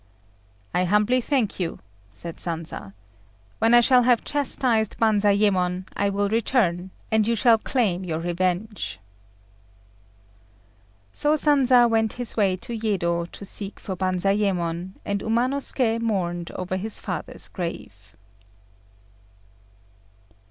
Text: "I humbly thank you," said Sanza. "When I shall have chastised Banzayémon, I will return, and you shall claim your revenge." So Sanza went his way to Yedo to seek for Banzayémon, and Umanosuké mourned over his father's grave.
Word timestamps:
"I 0.73 0.85
humbly 0.85 1.21
thank 1.21 1.59
you," 1.59 1.77
said 2.09 2.37
Sanza. 2.39 2.93
"When 3.59 3.75
I 3.75 3.81
shall 3.81 4.01
have 4.01 4.23
chastised 4.23 4.97
Banzayémon, 4.97 5.85
I 5.95 6.09
will 6.09 6.27
return, 6.27 6.89
and 7.11 7.27
you 7.27 7.35
shall 7.35 7.59
claim 7.59 8.03
your 8.03 8.17
revenge." 8.17 8.99
So 11.11 11.35
Sanza 11.35 11.87
went 11.87 12.13
his 12.13 12.35
way 12.35 12.55
to 12.57 12.73
Yedo 12.75 13.25
to 13.25 13.45
seek 13.45 13.79
for 13.79 13.95
Banzayémon, 13.95 14.93
and 15.05 15.19
Umanosuké 15.21 16.01
mourned 16.01 16.49
over 16.55 16.77
his 16.77 16.99
father's 16.99 17.47
grave. 17.47 18.15